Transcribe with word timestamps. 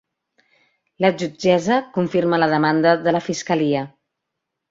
La 1.05 1.11
jutgessa 1.19 1.77
confirma 1.99 2.41
la 2.43 2.49
demanda 2.53 2.97
de 3.05 3.15
la 3.17 3.23
fiscalia 3.29 3.87